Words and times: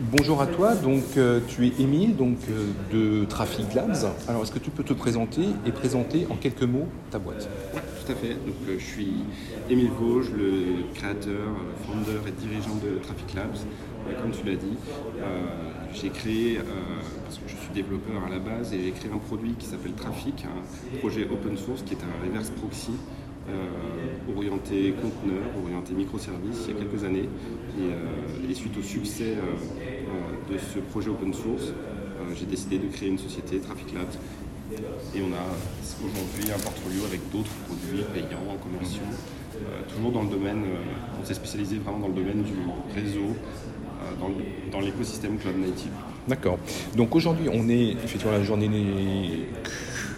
Bonjour 0.00 0.40
à 0.40 0.46
toi, 0.46 0.76
donc 0.76 1.02
euh, 1.16 1.40
tu 1.48 1.66
es 1.66 1.72
Émile 1.80 2.14
donc, 2.14 2.36
euh, 2.48 2.70
de 2.92 3.24
Traffic 3.24 3.74
Labs. 3.74 3.96
Alors 4.28 4.44
est-ce 4.44 4.52
que 4.52 4.60
tu 4.60 4.70
peux 4.70 4.84
te 4.84 4.92
présenter 4.92 5.42
et 5.66 5.72
présenter 5.72 6.24
en 6.30 6.36
quelques 6.36 6.62
mots 6.62 6.86
ta 7.10 7.18
boîte? 7.18 7.48
Oui, 7.74 7.80
tout 8.06 8.12
à 8.12 8.14
fait. 8.14 8.34
Donc, 8.34 8.54
euh, 8.68 8.76
je 8.78 8.84
suis 8.84 9.12
Émile 9.68 9.90
Vosges, 9.90 10.30
le 10.30 10.84
créateur, 10.94 11.48
founder 11.84 12.28
et 12.28 12.30
dirigeant 12.30 12.76
de 12.76 13.02
Traffic 13.02 13.34
Labs. 13.34 13.58
comme 14.22 14.30
tu 14.30 14.46
l'as 14.46 14.54
dit, 14.54 14.76
j'ai 15.92 16.10
créé, 16.10 16.60
parce 17.24 17.38
que 17.38 17.48
je 17.48 17.56
suis 17.56 17.74
développeur 17.74 18.22
à 18.24 18.30
la 18.30 18.38
base, 18.38 18.72
et 18.72 18.80
j'ai 18.80 18.92
créé 18.92 19.10
un 19.12 19.18
produit 19.18 19.54
qui 19.58 19.66
s'appelle 19.66 19.94
Traffic, 19.94 20.44
un 20.44 20.98
projet 20.98 21.26
open 21.28 21.56
source 21.56 21.82
qui 21.82 21.94
est 21.94 21.98
un 21.98 22.24
reverse 22.24 22.50
proxy 22.50 22.92
orienté 24.36 24.92
conteneur, 24.92 25.42
orienté 25.62 25.94
microservice 25.94 26.66
il 26.68 26.74
y 26.74 26.76
a 26.76 26.80
quelques 26.80 27.04
années. 27.04 27.28
Et, 27.78 27.92
euh, 27.92 28.54
suite 28.54 28.76
au 28.78 28.82
succès 28.82 29.36
euh, 29.36 30.52
de 30.52 30.58
ce 30.58 30.78
projet 30.78 31.10
open 31.10 31.32
source, 31.32 31.72
j'ai 32.36 32.46
décidé 32.46 32.78
de 32.78 32.88
créer 32.88 33.08
une 33.08 33.18
société, 33.18 33.58
Traffic 33.58 33.94
Labs. 33.94 34.14
Et 35.14 35.20
on 35.22 35.32
a 35.32 35.46
aujourd'hui 36.04 36.50
un 36.50 36.58
portfolio 36.58 37.04
avec 37.06 37.20
d'autres 37.30 37.54
produits 37.66 38.04
payants, 38.12 38.56
commerciaux, 38.62 39.02
toujours 39.88 40.12
dans 40.12 40.22
le 40.22 40.28
domaine, 40.28 40.64
on 41.20 41.24
s'est 41.24 41.34
spécialisé 41.34 41.76
vraiment 41.76 42.00
dans 42.00 42.08
le 42.08 42.14
domaine 42.14 42.42
du 42.42 42.54
réseau, 42.94 43.36
dans 44.72 44.80
l'écosystème 44.80 45.38
cloud 45.38 45.58
native. 45.58 45.92
D'accord. 46.26 46.58
Donc 46.96 47.14
aujourd'hui, 47.14 47.48
on 47.52 47.68
est 47.68 47.92
effectivement 47.92 48.32
la 48.32 48.42
journée 48.42 48.68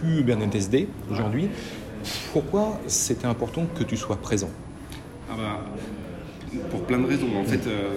Kubernetes 0.01 0.69
Day 0.69 0.87
aujourd'hui. 1.09 1.49
Pourquoi 2.33 2.79
c'était 2.87 3.27
important 3.27 3.65
que 3.77 3.83
tu 3.83 3.97
sois 3.97 4.17
présent? 4.17 4.49
Ah 5.29 5.35
bah, 5.37 6.59
Pour 6.69 6.83
plein 6.83 6.99
de 6.99 7.07
raisons. 7.07 7.29
En 7.37 7.43
fait, 7.43 7.65
euh, 7.67 7.95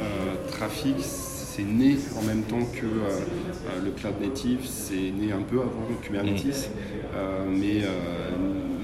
euh, 0.00 0.50
Trafic, 0.50 0.96
c'est 0.98 1.62
né 1.62 1.96
en 2.18 2.22
même 2.22 2.42
temps 2.42 2.64
que 2.72 2.84
euh, 2.84 3.84
le 3.84 3.90
cloud 3.92 4.14
native, 4.20 4.60
c'est 4.64 5.10
né 5.10 5.32
un 5.32 5.42
peu 5.42 5.60
avant 5.60 5.86
Kubernetes, 6.02 6.70
mm. 7.14 7.58
mais, 7.58 7.82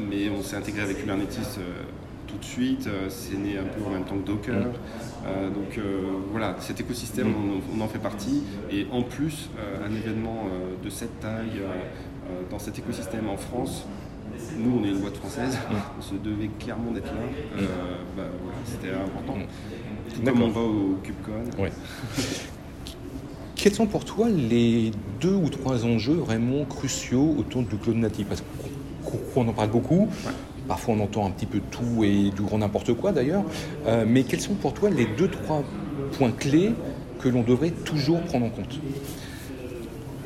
mais 0.09 0.31
on 0.31 0.43
s'est 0.43 0.57
intégré 0.57 0.83
avec 0.83 0.99
Kubernetes 1.01 1.59
tout 2.29 2.39
de 2.39 2.45
suite, 2.45 2.89
c'est 3.09 3.37
né 3.37 3.59
un 3.59 3.65
peu 3.65 3.84
en 3.84 3.91
même 3.91 4.05
temps 4.05 4.17
que 4.17 4.27
Docker. 4.27 4.55
Mm. 4.55 5.53
donc 5.53 5.81
voilà, 6.31 6.57
cet 6.61 6.81
écosystème, 6.81 7.29
mm. 7.29 7.61
on, 7.77 7.81
en 7.81 7.89
fait 7.89 7.99
partie. 7.99 8.45
Et 8.71 8.87
en 8.93 9.03
plus, 9.03 9.51
un 9.84 9.95
événement 9.95 10.45
de 10.83 10.91
cette 10.91 11.19
taille 11.19 11.61
dans 12.51 12.61
cet 12.61 12.79
écosystème 12.79 13.29
en 13.29 13.37
France, 13.37 13.84
nous, 14.59 14.78
on 14.81 14.84
est 14.84 14.91
une 14.91 14.98
boîte 14.98 15.17
française, 15.17 15.59
on 15.98 16.03
se 16.03 16.14
devait 16.14 16.50
clairement 16.59 16.91
d'être 16.92 17.06
là. 17.06 17.20
Euh, 17.59 17.67
bah, 18.17 18.25
c'était 18.64 18.95
important. 18.95 19.39
Comme 20.25 20.42
on 20.42 20.48
va 20.48 20.61
au 20.61 20.98
CubeCon. 21.03 21.45
Quels 23.55 23.75
sont 23.75 23.87
pour 23.87 24.05
toi 24.06 24.28
les 24.31 24.91
deux 25.20 25.34
ou 25.34 25.50
trois 25.50 25.84
enjeux 25.84 26.14
vraiment 26.14 26.64
cruciaux 26.64 27.34
autour 27.39 27.62
du 27.62 27.77
cloud 27.77 27.97
natif 27.97 28.27
Parce 28.27 28.42
qu'on 29.33 29.47
en 29.47 29.53
parle 29.53 29.70
beaucoup. 29.70 30.09
Parfois, 30.67 30.94
on 30.94 31.00
entend 31.00 31.27
un 31.27 31.31
petit 31.31 31.47
peu 31.47 31.61
tout 31.70 32.05
et 32.05 32.31
du 32.31 32.42
grand 32.42 32.59
n'importe 32.59 32.94
quoi 32.94 33.12
d'ailleurs. 33.12 33.44
Euh, 33.87 34.05
mais 34.09 34.22
quels 34.22 34.41
sont 34.41 34.55
pour 34.55 34.72
toi 34.72 34.89
les 34.89 35.05
deux, 35.05 35.28
trois 35.28 35.62
points 36.12 36.31
clés 36.31 36.72
que 37.19 37.28
l'on 37.28 37.42
devrait 37.42 37.70
toujours 37.70 38.22
prendre 38.22 38.47
en 38.47 38.50
compte? 38.50 38.78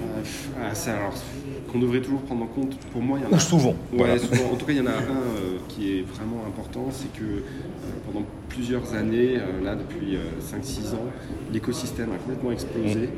Euh, 0.01 0.23
ah, 0.61 0.91
alors, 0.91 1.15
qu'on 1.75 1.81
devrait 1.81 2.01
toujours 2.01 2.23
prendre 2.23 2.45
en 2.45 2.47
compte, 2.47 2.77
pour 2.93 3.03
moi, 3.03 3.19
il 3.19 3.25
y 3.25 3.27
en 3.27 3.33
a. 3.33 3.37
Ou 3.37 3.41
souvent. 3.41 3.75
Ouais, 3.93 4.17
souvent. 4.19 4.53
En 4.53 4.57
tout 4.57 4.65
cas, 4.65 4.73
il 4.73 4.79
y 4.79 4.81
en 4.81 4.87
a 4.87 4.91
un 4.93 4.93
euh, 4.93 5.59
qui 5.69 5.99
est 5.99 6.03
vraiment 6.03 6.45
important, 6.47 6.87
c'est 6.93 7.13
que 7.13 7.25
euh, 7.25 7.41
pendant 8.07 8.25
plusieurs 8.49 8.95
années, 8.95 9.39
euh, 9.39 9.65
là 9.65 9.75
depuis 9.75 10.17
5-6 10.41 10.95
ans, 10.95 11.07
l'écosystème 11.53 12.13
a 12.13 12.17
complètement 12.17 12.53
explosé. 12.53 13.09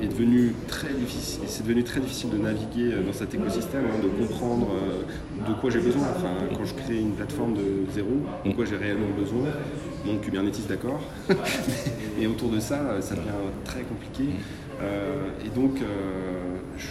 est 0.00 0.06
devenu 0.08 0.54
très 0.66 0.94
difficile, 0.94 1.42
c'est 1.46 1.62
devenu 1.62 1.84
très 1.84 2.00
difficile 2.00 2.30
de 2.30 2.38
naviguer 2.38 2.94
dans 3.06 3.12
cet 3.12 3.34
écosystème, 3.34 3.84
hein, 3.84 4.00
de 4.02 4.08
comprendre 4.08 4.68
de 5.46 5.52
quoi 5.60 5.70
j'ai 5.70 5.80
besoin. 5.80 6.06
Enfin, 6.16 6.32
quand 6.56 6.64
je 6.64 6.74
crée 6.74 6.98
une 6.98 7.12
plateforme 7.12 7.54
de 7.54 7.92
zéro, 7.92 8.08
de 8.46 8.52
quoi 8.52 8.64
j'ai 8.64 8.76
réellement 8.76 9.12
besoin. 9.16 9.44
Bon, 10.06 10.16
Kubernetes, 10.18 10.66
d'accord. 10.68 11.00
et 12.20 12.26
autour 12.26 12.48
de 12.48 12.60
ça, 12.60 13.00
ça 13.02 13.14
devient 13.14 13.44
très 13.64 13.82
compliqué. 13.82 14.24
et 15.44 15.50
donc, 15.50 15.78
je, 16.78 16.86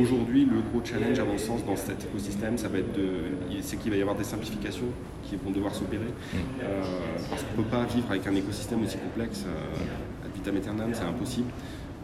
Aujourd'hui, 0.00 0.46
le 0.46 0.60
gros 0.60 0.84
challenge, 0.84 1.18
à 1.18 1.24
mon 1.24 1.38
sens, 1.38 1.64
dans 1.64 1.76
cet 1.76 2.04
écosystème, 2.04 2.56
ça 2.56 2.68
va 2.68 2.78
être 2.78 2.92
de, 2.96 3.60
c'est 3.60 3.76
qu'il 3.76 3.90
va 3.90 3.96
y 3.98 4.00
avoir 4.00 4.16
des 4.16 4.24
simplifications 4.24 4.86
qui 5.22 5.36
vont 5.36 5.50
devoir 5.50 5.74
s'opérer. 5.74 6.04
Mm. 6.04 6.36
Euh, 6.62 6.82
parce 7.28 7.42
qu'on 7.42 7.58
ne 7.58 7.62
peut 7.62 7.70
pas 7.70 7.84
vivre 7.84 8.10
avec 8.10 8.26
un 8.26 8.34
écosystème 8.34 8.82
aussi 8.82 8.96
complexe 8.96 9.44
euh, 9.46 10.26
ad 10.26 10.32
vitam 10.34 10.56
aeternam, 10.56 10.90
c'est 10.92 11.04
impossible. 11.04 11.50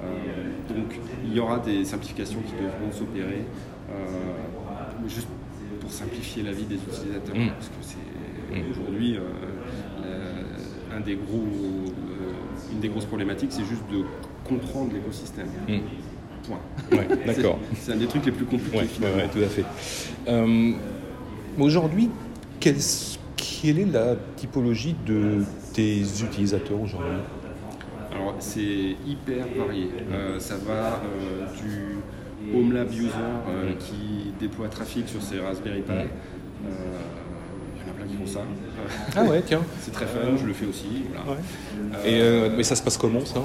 Euh, 0.03 0.75
donc, 0.75 0.99
il 1.25 1.35
y 1.35 1.41
aura 1.41 1.59
des 1.59 1.85
simplifications 1.85 2.41
qui 2.41 2.53
devront 2.53 2.93
s'opérer, 2.93 3.45
juste 5.07 5.29
pour 5.81 5.91
simplifier 5.91 6.43
la 6.43 6.53
vie 6.53 6.65
des 6.65 6.77
utilisateurs. 6.77 7.37
Mm. 7.37 7.49
Parce 7.49 7.69
que 7.69 7.75
c'est 7.81 8.61
mm. 8.61 8.71
aujourd'hui 8.71 9.19
un 10.95 11.01
des 11.01 11.17
gros, 11.17 11.45
une 12.73 12.81
des 12.81 12.89
grosses 12.89 13.07
problématiques, 13.07 13.53
c'est 13.53 13.65
juste 13.65 13.85
de 13.91 14.05
comprendre 14.45 14.93
l'écosystème. 14.93 15.49
D'accord. 17.27 17.59
c'est 17.75 17.93
un 17.93 17.97
des 17.97 18.07
trucs 18.07 18.27
les 18.27 18.33
plus 18.33 18.45
compliqués. 18.45 18.79
Ouais, 18.79 19.29
tout 19.33 19.39
à 19.39 19.49
fait. 19.49 19.65
Euh, 20.29 20.73
aujourd'hui, 21.59 22.11
quelle, 22.59 22.77
est 22.77 23.93
la 23.93 24.17
typologie 24.37 24.97
de 25.07 25.43
tes 25.73 26.01
utilisateurs 26.01 26.81
aujourd'hui? 26.81 27.09
Alors, 28.13 28.35
c'est 28.39 28.97
hyper 29.07 29.47
varié. 29.57 29.91
Euh, 30.11 30.39
ça 30.39 30.57
va 30.57 31.01
euh, 31.05 31.47
du 31.61 32.55
Home 32.55 32.73
Lab 32.73 32.91
user 32.93 33.77
qui 33.79 34.33
déploie 34.39 34.69
trafic 34.69 35.09
sur 35.09 35.23
ses 35.23 35.39
Raspberry 35.39 35.83
Pi. 35.83 35.93
Il 35.93 36.69
y 36.69 37.89
en 37.89 37.93
a 37.93 37.97
plein 37.97 38.07
qui 38.07 38.17
font 38.17 38.27
ça. 38.27 38.41
Ah 39.17 39.25
ouais, 39.25 39.43
tiens. 39.45 39.63
c'est 39.81 39.93
très 39.93 40.07
fun, 40.07 40.37
je 40.39 40.47
le 40.47 40.53
fais 40.53 40.67
aussi. 40.67 41.05
Et, 42.05 42.21
mais 42.57 42.63
ça 42.63 42.77
se 42.77 42.83
passe 42.83 42.99
comment 42.99 43.25
ça? 43.25 43.41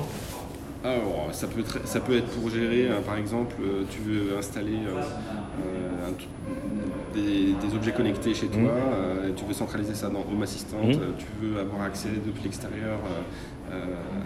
Alors, 0.85 1.29
ça 1.31 1.47
peut, 1.47 1.61
être, 1.61 1.87
ça 1.87 1.99
peut 1.99 2.15
être 2.15 2.27
pour 2.27 2.49
gérer, 2.49 2.89
hein, 2.89 3.01
par 3.05 3.17
exemple, 3.17 3.55
euh, 3.61 3.83
tu 3.89 4.01
veux 4.01 4.37
installer 4.37 4.77
euh, 4.87 5.01
euh, 7.17 7.55
des, 7.59 7.75
objets 7.75 7.91
connectés 7.91 8.33
chez 8.33 8.47
toi, 8.47 8.61
mmh. 8.61 9.33
tu 9.35 9.45
veux 9.45 9.53
centraliser 9.53 9.95
ça 9.95 10.09
dans 10.09 10.19
Home 10.19 10.43
Assistant, 10.43 10.77
mmh. 10.83 11.17
tu 11.17 11.25
veux 11.41 11.59
avoir 11.59 11.81
accès 11.81 12.09
depuis 12.25 12.43
l'extérieur 12.43 12.99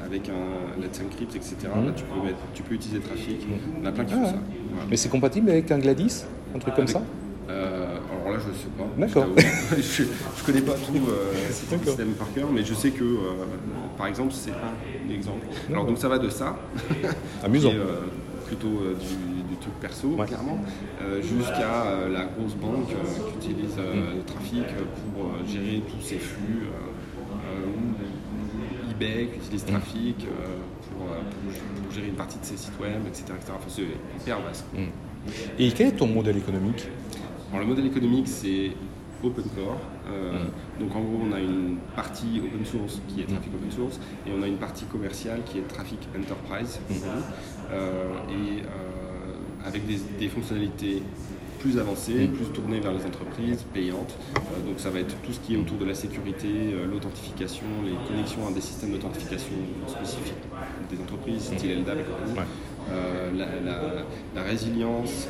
avec 0.06 0.30
un 0.30 0.82
Let's 0.82 1.00
Encrypt, 1.00 1.36
etc. 1.36 1.56
Mmh. 1.74 1.94
tu, 1.96 2.04
peux 2.04 2.34
tu 2.54 2.64
peux 2.64 2.76
utiliser 2.76 3.00
Trafic. 3.00 3.48
On 3.82 3.86
a 3.86 3.92
plein 3.92 4.06
qui 4.06 4.14
font 4.14 4.24
ah 4.26 4.30
ça. 4.30 4.40
Mais 4.90 4.98
c'est 4.98 5.10
compatible 5.10 5.50
avec 5.50 5.72
un 5.72 5.80
Gladys 5.80 6.26
Un 6.54 6.60
truc 6.60 6.76
comme 6.76 6.88
ça? 6.88 7.02
là, 7.48 7.79
je 8.40 8.50
ne 8.50 8.54
sais 8.54 8.70
pas. 8.78 8.88
D'accord. 8.98 9.28
je 9.78 10.04
ne 10.04 10.46
connais 10.46 10.62
pas 10.62 10.74
tout 10.74 10.96
euh, 10.96 11.34
ce 11.50 11.78
système 11.78 12.14
par 12.14 12.32
cœur, 12.34 12.50
mais 12.52 12.64
je 12.64 12.74
sais 12.74 12.92
que, 12.92 13.04
euh, 13.04 13.46
par 13.98 14.08
exemple, 14.08 14.34
c'est 14.34 14.52
un 14.52 15.14
exemple. 15.14 15.46
Alors 15.70 15.86
donc 15.86 15.98
ça 15.98 16.10
va 16.10 16.20
de 16.20 16.30
ça, 16.30 16.58
amusant, 17.44 17.72
euh, 17.74 18.02
plutôt 18.46 18.68
du, 18.68 19.56
truc 19.60 19.74
perso, 19.82 20.16
clairement, 20.26 20.60
jusqu'à 21.22 22.08
la 22.10 22.24
grosse 22.24 22.56
banque 22.56 22.88
qui 23.42 23.52
utilise 23.52 23.76
le 23.78 24.24
trafic 24.24 24.64
pour 25.14 25.46
gérer 25.46 25.82
tous 25.82 26.02
ses 26.02 26.18
flux, 26.18 26.70
ou 27.68 28.92
eBay 28.92 29.28
qui 29.28 29.40
utilise 29.40 29.64
mm. 29.66 29.68
trafic 29.68 30.28
pour, 30.82 31.94
gérer 31.94 32.08
une 32.08 32.16
partie 32.16 32.40
de 32.40 32.46
ses 32.46 32.56
sites 32.56 32.80
web, 32.80 33.02
etc. 33.06 33.26
Enfin, 33.50 33.58
c'est 33.68 33.82
hyper 34.22 34.40
vaste. 34.40 34.66
Mm. 34.74 34.86
Et 35.60 35.72
quel 35.72 35.88
est 35.88 35.92
ton 35.98 36.08
modèle 36.08 36.38
économique? 36.38 36.88
Alors, 37.52 37.62
le 37.62 37.66
modèle 37.68 37.88
économique, 37.88 38.28
c'est 38.28 38.72
open 39.24 39.44
core. 39.56 39.80
Euh, 40.08 40.34
mm. 40.34 40.80
Donc 40.80 40.96
en 40.96 41.02
gros, 41.02 41.20
on 41.30 41.34
a 41.34 41.40
une 41.40 41.78
partie 41.96 42.42
open 42.44 42.66
source 42.66 43.02
qui 43.08 43.22
est 43.22 43.24
mm. 43.24 43.34
trafic 43.34 43.54
open 43.54 43.72
source 43.72 44.00
et 44.28 44.32
on 44.38 44.42
a 44.44 44.48
une 44.48 44.58
partie 44.58 44.86
commerciale 44.86 45.42
qui 45.46 45.60
est 45.60 45.68
trafic 45.68 46.00
enterprise. 46.18 46.80
Mm. 46.90 46.94
Euh, 47.72 48.10
et 48.30 48.62
euh, 48.62 49.66
avec 49.66 49.84
des, 49.86 50.30
fonctionnalités 50.30 51.04
plus 51.60 51.78
avancées, 51.78 52.28
plus 52.28 52.46
tournées 52.54 52.80
vers 52.80 52.94
les 52.94 53.06
entreprises, 53.06 53.66
payantes. 53.74 54.16
donc 54.66 54.80
ça 54.80 54.90
va 54.90 55.00
être 55.00 55.14
tout 55.22 55.34
ce 55.34 55.40
qui 55.42 55.56
est 55.56 55.58
autour 55.58 55.78
de 55.78 55.84
la 55.84 55.94
sécurité, 55.94 56.48
l'authentification, 56.90 57.66
les 57.84 57.92
connexions 58.08 58.48
à 58.48 58.52
des 58.52 58.62
systèmes 58.62 58.92
d'authentification 58.92 59.52
spécifiques 59.86 60.34
des 60.90 60.98
entreprises, 61.02 61.52
style 61.54 61.82
LDAP 61.82 61.98
et 61.98 63.38
la, 63.38 64.42
résilience, 64.42 65.28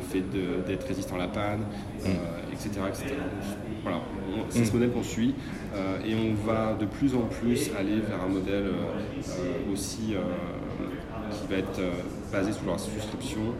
fait 0.00 0.22
d'être 0.66 0.86
résistant 0.86 1.16
à 1.16 1.18
la 1.18 1.28
panne, 1.28 1.64
etc., 2.52 2.80
mm. 2.80 2.88
etc. 2.88 3.04
Euh, 3.12 3.80
voilà, 3.82 4.00
c'est 4.48 4.64
ce 4.64 4.70
mm. 4.70 4.74
modèle 4.74 4.90
qu'on 4.90 5.02
suit 5.02 5.34
euh, 5.74 5.98
et 6.04 6.14
on 6.14 6.46
va 6.46 6.74
de 6.74 6.86
plus 6.86 7.14
en 7.14 7.22
plus 7.22 7.70
aller 7.78 8.00
vers 8.00 8.22
un 8.22 8.28
modèle 8.28 8.66
euh, 8.66 9.72
aussi 9.72 10.14
qui 11.30 11.46
va 11.52 11.58
être 11.58 11.80
basé 12.32 12.52
sur 12.52 12.70
la 12.70 12.78
souscription 12.78 13.54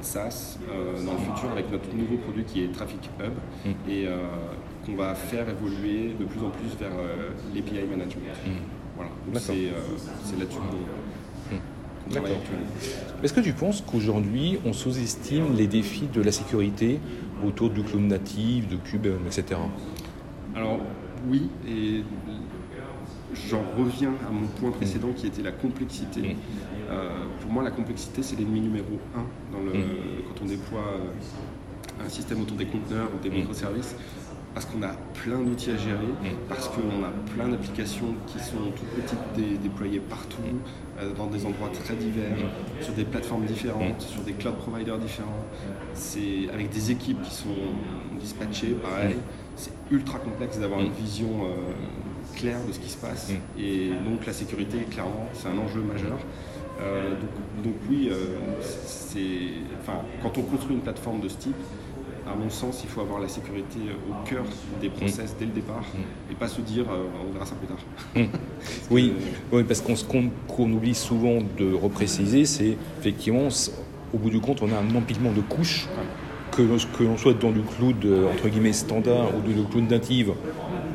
SaaS 0.00 0.58
dans 1.04 1.12
le 1.12 1.18
futur 1.18 1.50
avec 1.52 1.70
notre 1.70 1.92
nouveau 1.94 2.16
produit 2.18 2.44
qui 2.44 2.64
est 2.64 2.72
Traffic 2.72 3.10
Hub 3.20 3.32
mm. 3.64 3.90
et 3.90 4.06
qu'on 4.84 4.94
va 4.94 5.14
faire 5.14 5.48
évoluer 5.48 6.14
de 6.18 6.24
plus 6.24 6.40
en 6.40 6.50
plus 6.50 6.76
vers 6.78 6.92
l'API 7.54 7.86
management. 7.88 8.34
Voilà, 8.96 9.10
c'est 9.34 10.38
là-dessus 10.38 10.58
D'accord. 12.12 12.36
Est-ce 13.22 13.32
que 13.32 13.40
tu 13.40 13.52
penses 13.52 13.80
qu'aujourd'hui, 13.80 14.58
on 14.64 14.72
sous-estime 14.72 15.56
les 15.56 15.66
défis 15.66 16.08
de 16.12 16.22
la 16.22 16.32
sécurité 16.32 17.00
autour 17.44 17.70
du 17.70 17.82
cloud 17.82 18.02
natif, 18.02 18.68
de 18.68 18.76
Cube, 18.76 19.06
etc. 19.26 19.60
Alors, 20.54 20.78
oui, 21.28 21.48
et 21.68 22.02
j'en 23.48 23.62
reviens 23.76 24.12
à 24.26 24.30
mon 24.30 24.46
point 24.46 24.70
précédent 24.70 25.08
qui 25.14 25.26
était 25.26 25.42
la 25.42 25.52
complexité. 25.52 26.20
Mm. 26.20 26.36
Euh, 26.90 27.10
pour 27.40 27.52
moi, 27.52 27.62
la 27.62 27.70
complexité, 27.70 28.22
c'est 28.22 28.36
l'ennemi 28.36 28.60
numéro 28.60 28.98
un 29.14 29.24
dans 29.52 29.62
le, 29.64 29.78
mm. 29.78 29.84
quand 30.28 30.44
on 30.44 30.46
déploie 30.46 30.80
euh, 30.80 32.04
un 32.04 32.08
système 32.08 32.40
autour 32.40 32.56
des 32.56 32.66
conteneurs 32.66 33.08
ou 33.14 33.22
des 33.22 33.30
mm. 33.30 33.34
microservices 33.34 33.96
parce 34.56 34.64
qu'on 34.64 34.82
a 34.84 34.94
plein 35.22 35.38
d'outils 35.42 35.70
à 35.70 35.76
gérer, 35.76 36.08
parce 36.48 36.68
qu'on 36.68 37.04
a 37.04 37.10
plein 37.34 37.46
d'applications 37.46 38.14
qui 38.26 38.38
sont 38.38 38.72
toutes 38.74 39.04
petites 39.04 39.60
déployées 39.62 40.00
partout, 40.00 40.40
euh, 40.98 41.12
dans 41.12 41.26
des 41.26 41.44
endroits 41.44 41.68
très 41.84 41.94
divers, 41.94 42.38
sur 42.80 42.94
des 42.94 43.04
plateformes 43.04 43.44
différentes, 43.44 44.00
sur 44.00 44.22
des 44.22 44.32
cloud 44.32 44.54
providers 44.54 44.96
différents. 44.96 45.44
C'est 45.92 46.48
avec 46.54 46.70
des 46.70 46.90
équipes 46.90 47.20
qui 47.20 47.34
sont 47.34 47.48
dispatchées, 48.18 48.74
pareil. 48.82 49.16
C'est 49.56 49.72
ultra 49.90 50.18
complexe 50.20 50.58
d'avoir 50.58 50.80
une 50.80 50.92
vision 50.92 51.28
euh, 51.44 52.34
claire 52.34 52.64
de 52.66 52.72
ce 52.72 52.78
qui 52.78 52.88
se 52.88 52.96
passe. 52.96 53.32
Et 53.58 53.90
donc 54.08 54.24
la 54.24 54.32
sécurité, 54.32 54.78
clairement, 54.90 55.28
c'est 55.34 55.48
un 55.48 55.58
enjeu 55.58 55.82
majeur. 55.82 56.16
Euh, 56.80 57.10
donc, 57.62 57.74
oui, 57.90 58.10
c'est, 58.62 59.18
enfin, 59.82 60.00
quand 60.22 60.38
on 60.38 60.42
construit 60.42 60.76
une 60.76 60.82
plateforme 60.82 61.20
de 61.20 61.28
ce 61.28 61.36
type, 61.36 61.56
à 62.30 62.34
mon 62.34 62.50
sens, 62.50 62.80
il 62.82 62.88
faut 62.88 63.00
avoir 63.00 63.20
la 63.20 63.28
sécurité 63.28 63.78
au 64.10 64.28
cœur 64.28 64.44
des 64.80 64.88
process 64.88 65.34
dès 65.38 65.46
le 65.46 65.52
départ 65.52 65.84
et 66.30 66.34
pas 66.34 66.48
se 66.48 66.60
dire 66.60 66.84
euh, 66.90 67.04
on 67.26 67.32
verra 67.32 67.46
ça 67.46 67.54
plus 67.54 67.68
tard. 67.68 67.78
oui, 68.90 69.12
oui, 69.52 69.64
parce 69.64 69.80
qu'on 69.80 69.94
qu'on 70.48 70.72
oublie 70.72 70.94
souvent 70.94 71.38
de 71.58 71.72
repréciser, 71.72 72.44
c'est 72.44 72.76
effectivement, 72.98 73.48
au 74.12 74.18
bout 74.18 74.30
du 74.30 74.40
compte, 74.40 74.62
on 74.62 74.72
a 74.72 74.76
un 74.76 74.94
empilement 74.96 75.32
de 75.32 75.40
couches. 75.40 75.86
Que, 76.52 76.62
que 76.96 77.02
l'on 77.02 77.18
soit 77.18 77.34
dans 77.34 77.50
du 77.50 77.60
cloud 77.60 78.02
euh, 78.06 78.32
entre 78.32 78.48
guillemets 78.48 78.72
standard 78.72 79.28
ou 79.36 79.42
du 79.42 79.52
cloud 79.64 79.90
native 79.90 80.32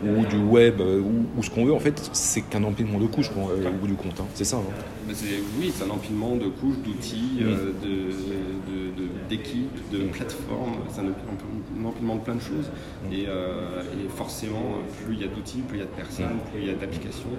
ou 0.03 0.25
du 0.25 0.37
web 0.37 0.81
euh, 0.81 0.99
ou, 1.37 1.43
ce 1.43 1.51
qu'on 1.51 1.65
veut, 1.65 1.73
en 1.73 1.79
fait, 1.79 2.09
c'est 2.13 2.41
qu'un 2.41 2.63
empilement 2.63 2.97
de 2.97 3.05
couches 3.05 3.29
au 3.29 3.71
bout 3.79 3.85
du 3.85 3.93
compte. 3.93 4.19
Hein. 4.19 4.25
C'est 4.33 4.45
ça. 4.45 4.57
Hein. 4.57 5.13
oui, 5.59 5.71
c'est 5.75 5.83
un 5.83 5.91
empilement 5.91 6.35
de 6.35 6.47
couches, 6.47 6.77
d'outils, 6.83 7.41
de 7.41 9.10
d'équipes, 9.31 9.91
de 9.91 10.03
plateformes, 10.09 10.75
c'est 10.89 10.99
un, 11.01 11.85
empilement 11.85 12.15
de 12.15 12.21
plein 12.21 12.35
de 12.35 12.41
choses. 12.41 12.69
Euh, 13.11 13.81
et, 13.93 14.09
forcément, 14.09 14.79
plus 15.03 15.15
il 15.15 15.21
y 15.21 15.23
a 15.23 15.27
d'outils, 15.27 15.61
plus 15.61 15.77
il 15.77 15.79
y 15.79 15.83
a 15.83 15.87
de 15.87 15.91
personnes, 15.91 16.39
plus 16.51 16.61
il 16.61 16.67
y 16.67 16.69
a 16.69 16.75
d'applications, 16.75 17.29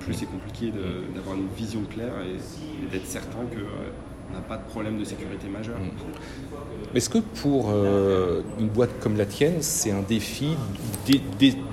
plus 0.00 0.14
c'est 0.14 0.26
compliqué 0.26 0.72
d'avoir 1.14 1.36
une 1.36 1.48
vision 1.56 1.82
claire 1.82 2.14
et, 2.24 2.90
d'être 2.90 3.06
certain 3.06 3.44
qu'on 3.50 3.58
euh, 3.58 4.34
n'a 4.34 4.40
pas 4.40 4.56
de 4.56 4.64
problème 4.64 4.98
de 4.98 5.04
sécurité 5.04 5.48
majeur. 5.48 5.76
Est-ce 6.94 7.10
que 7.10 7.18
pour 7.18 7.70
euh, 7.70 8.40
une 8.58 8.68
boîte 8.68 8.98
comme 9.00 9.16
la 9.16 9.26
tienne, 9.26 9.60
c'est 9.60 9.90
un 9.90 10.02
défi 10.02 10.56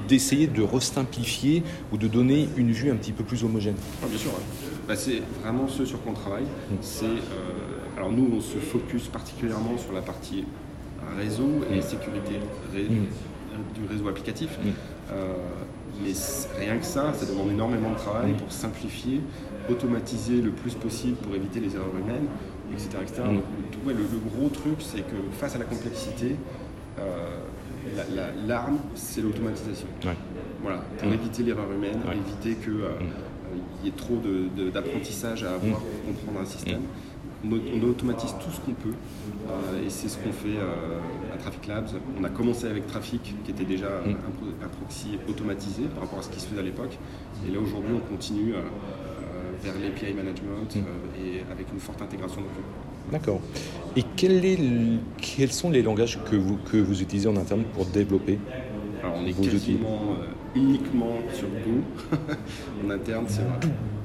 d'essayer 0.07 0.47
de 0.47 0.61
restimplifier 0.61 1.63
ou 1.93 1.97
de 1.97 2.07
donner 2.07 2.49
une 2.57 2.71
vue 2.71 2.91
un 2.91 2.95
petit 2.95 3.13
peu 3.13 3.23
plus 3.23 3.43
homogène? 3.43 3.75
Ah, 4.03 4.07
Bien 4.07 4.17
sûr. 4.17 4.31
Bah, 4.87 4.95
c'est 4.95 5.21
vraiment 5.41 5.67
ce 5.67 5.85
sur 5.85 6.01
quoi 6.01 6.13
on 6.13 6.19
travaille. 6.19 6.43
Mm. 6.43 6.75
Alors 7.99 8.13
nous, 8.13 8.29
on 8.33 8.39
se 8.39 8.57
focus 8.59 9.09
particulièrement 9.09 9.77
sur 9.77 9.91
la 9.91 10.01
partie 10.01 10.45
réseau 11.17 11.49
et 11.69 11.81
sécurité 11.81 12.39
mm. 12.73 13.75
du 13.75 13.85
réseau 13.91 14.07
applicatif. 14.07 14.57
Mm. 14.63 14.69
Euh, 15.11 15.33
mais 16.01 16.13
rien 16.57 16.77
que 16.77 16.85
ça, 16.85 17.13
ça 17.13 17.25
demande 17.25 17.51
énormément 17.51 17.91
de 17.91 17.97
travail 17.97 18.31
mm. 18.31 18.37
pour 18.37 18.51
simplifier, 18.53 19.19
automatiser 19.69 20.41
le 20.41 20.51
plus 20.51 20.75
possible 20.75 21.17
pour 21.17 21.35
éviter 21.35 21.59
les 21.59 21.75
erreurs 21.75 21.91
humaines, 21.99 22.27
etc. 22.71 22.99
le, 23.85 23.93
gros 24.29 24.47
truc, 24.47 24.75
c'est 24.79 25.01
que 25.01 25.17
face 25.33 25.57
à 25.57 25.59
la 25.59 25.65
complexité, 25.65 26.37
euh, 26.99 27.27
l'arme, 28.47 28.77
c'est 28.95 29.19
l'automatisation. 29.19 29.87
Voilà, 30.61 30.85
pour 30.99 31.11
éviter 31.11 31.43
l'erreur 31.43 31.69
humaine, 31.69 31.99
éviter 32.13 32.55
qu'il 32.61 32.79
euh, 32.79 33.83
y 33.83 33.89
ait 33.89 33.91
trop 33.91 34.21
d'apprentissage 34.73 35.43
à 35.43 35.55
avoir 35.55 35.79
pour 35.81 36.05
comprendre 36.05 36.39
un 36.39 36.45
système 36.45 36.83
on, 37.45 37.87
automatise 37.87 38.33
tout 38.43 38.51
ce 38.51 38.59
qu'on 38.61 38.73
peut 38.73 38.95
euh, 39.49 39.85
et 39.85 39.89
c'est 39.89 40.09
ce 40.09 40.17
qu'on 40.17 40.31
fait 40.31 40.57
euh, 40.57 40.99
à 41.33 41.37
Traffic 41.37 41.67
Labs. 41.67 41.89
On 42.19 42.23
a 42.23 42.29
commencé 42.29 42.67
avec 42.67 42.87
Traffic 42.87 43.33
qui 43.43 43.51
était 43.51 43.63
déjà 43.63 43.87
un, 44.05 44.67
proxy 44.67 45.17
automatisé 45.27 45.83
par 45.93 46.03
rapport 46.03 46.19
à 46.19 46.21
ce 46.21 46.29
qui 46.29 46.39
se 46.39 46.47
faisait 46.47 46.59
à 46.59 46.63
l'époque 46.63 46.97
et 47.47 47.51
là 47.51 47.59
aujourd'hui 47.59 47.93
on 47.95 48.13
continue 48.13 48.53
euh, 48.53 48.61
vers 49.63 49.73
l'API 49.75 50.13
management 50.13 50.75
mm. 50.75 50.79
et 51.23 51.51
avec 51.51 51.71
une 51.71 51.79
forte 51.79 52.01
intégration 52.01 52.41
de 52.41 52.47
D'accord. 53.11 53.41
Et 53.95 54.03
quels 54.15 55.51
sont 55.51 55.71
les 55.71 55.81
langages 55.81 56.19
que 56.29 56.35
vous, 56.35 56.57
que 56.57 56.77
vous 56.77 57.01
utilisez 57.01 57.27
en 57.27 57.37
interne 57.37 57.63
pour 57.73 57.85
développer 57.85 58.37
Alors 59.03 59.15
on 59.21 59.25
est 59.25 59.33
quasiment 59.33 60.15
uniquement 60.55 61.17
sur 61.33 61.47
Go 61.47 62.17
en 62.85 62.89
interne. 62.89 63.25
C'est 63.27 63.41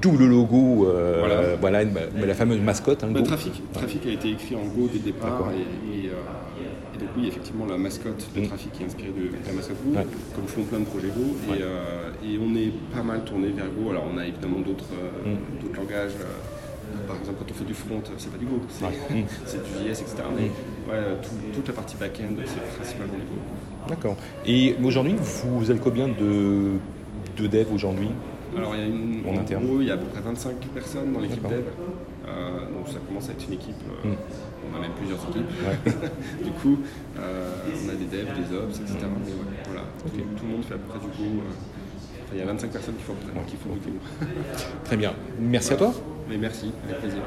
tout 0.01 0.17
le 0.17 0.27
logo, 0.27 0.87
euh, 0.87 1.55
voilà, 1.59 1.83
la 1.83 2.33
fameuse 2.35 2.59
mascotte. 2.59 3.03
Hein, 3.03 3.09
bah, 3.11 3.21
Trafic. 3.23 3.61
Trafic 3.73 4.05
a 4.05 4.11
été 4.11 4.31
écrit 4.31 4.55
en 4.55 4.65
Go 4.65 4.87
dès 4.87 4.99
le 4.99 5.05
départ. 5.05 5.49
Et, 5.51 6.07
euh, 6.07 6.11
et, 6.93 6.99
donc 6.99 7.09
oui, 7.17 7.27
effectivement, 7.27 7.65
la 7.65 7.77
mascotte 7.77 8.27
de 8.35 8.41
mm. 8.41 8.47
Trafic 8.47 8.81
est 8.81 8.85
inspirée 8.85 9.09
de, 9.09 9.47
la 9.47 9.53
mascotte 9.53 9.77
Go, 9.83 9.99
comme 10.35 10.47
font 10.47 10.63
plein 10.63 10.79
de 10.79 10.85
projets 10.85 11.07
Go. 11.07 11.35
Euh, 11.51 12.11
et, 12.23 12.37
on 12.37 12.55
est 12.55 12.71
pas 12.93 13.03
mal 13.03 13.23
tourné 13.23 13.49
vers 13.49 13.65
Go. 13.65 13.89
Alors 13.91 14.05
on 14.13 14.17
a 14.17 14.27
évidemment 14.27 14.59
d'autres 14.59 14.93
mm. 15.25 15.75
langages. 15.75 16.13
Par 17.07 17.17
exemple, 17.17 17.37
quand 17.39 17.51
on 17.51 17.53
fait 17.53 17.65
du 17.65 17.73
front, 17.73 18.01
c'est 18.17 18.31
pas 18.31 18.37
du 18.37 18.45
Go, 18.45 18.61
c'est 18.69 18.85
mm. 19.09 19.23
du 19.23 19.93
JS, 19.93 20.01
etc. 20.01 20.15
Mais 20.35 20.49
toute 21.53 21.67
la 21.67 21.73
partie 21.73 21.95
back-end, 21.97 22.35
c'est 22.45 22.75
principalement 22.75 23.13
du 23.13 23.19
Go. 23.19 23.39
D'accord. 23.87 24.17
Et 24.45 24.75
aujourd'hui, 24.83 25.15
vous 25.45 25.69
avez 25.69 25.79
combien 25.79 26.07
de, 26.07 26.73
de 27.37 27.47
devs 27.47 27.73
aujourd'hui 27.73 28.09
alors, 28.57 28.73
il 28.75 28.79
y 28.79 28.83
a 28.83 28.87
une, 28.87 29.21
en, 29.27 29.37
interne. 29.37 29.65
il 29.81 29.87
y 29.87 29.91
a 29.91 29.95
à 29.95 29.97
peu 29.97 30.05
près 30.05 30.21
25 30.21 30.55
personnes 30.73 31.11
dans 31.11 31.19
l'équipe 31.19 31.43
dev. 31.43 31.63
Euh, 32.27 32.59
donc, 32.71 32.87
ça 32.87 32.99
commence 33.05 33.27
à 33.27 33.33
être 33.33 33.45
une 33.47 33.53
équipe. 33.53 33.75
Euh, 34.05 34.09
hmm. 34.09 34.15
On 34.71 34.77
a 34.77 34.81
même 34.81 34.91
plusieurs 34.97 35.19
équipes. 35.29 36.43
du 36.43 36.51
coup, 36.51 36.79
euh, 37.19 37.51
on 37.85 37.89
a 37.89 37.93
des 37.93 38.05
devs, 38.05 38.31
des 38.33 38.55
ops, 38.55 38.79
etc. 38.79 38.97
Mais 39.03 39.33
voilà, 39.65 39.83
tout, 39.99 40.45
le 40.45 40.51
monde 40.51 40.63
fait 40.63 40.75
à 40.75 40.77
peu 40.77 40.87
près 40.87 40.99
du 40.99 41.07
coup. 41.07 41.41
Il 42.35 42.39
y 42.39 42.41
a 42.41 42.45
25 42.45 42.69
personnes 42.69 42.95
qui 42.95 43.03
font, 43.03 43.13
qui 43.47 43.55
font. 43.55 43.69
Très 44.83 44.97
bien. 44.97 45.13
Merci 45.39 45.73
à 45.73 45.77
toi. 45.77 45.93
Mais 46.29 46.37
merci, 46.37 46.71
avec 46.85 46.99
plaisir. 46.99 47.21